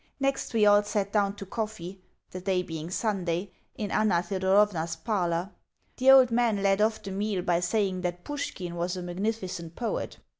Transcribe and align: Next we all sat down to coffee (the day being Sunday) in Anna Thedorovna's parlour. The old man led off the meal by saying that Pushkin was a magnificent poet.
Next 0.19 0.55
we 0.55 0.65
all 0.65 0.81
sat 0.81 1.13
down 1.13 1.35
to 1.35 1.45
coffee 1.45 2.01
(the 2.31 2.41
day 2.41 2.63
being 2.63 2.89
Sunday) 2.89 3.51
in 3.75 3.91
Anna 3.91 4.23
Thedorovna's 4.23 4.95
parlour. 4.95 5.51
The 5.97 6.09
old 6.09 6.31
man 6.31 6.63
led 6.63 6.81
off 6.81 7.03
the 7.03 7.11
meal 7.11 7.43
by 7.43 7.59
saying 7.59 8.01
that 8.01 8.23
Pushkin 8.23 8.73
was 8.73 8.97
a 8.97 9.03
magnificent 9.03 9.75
poet. 9.75 10.17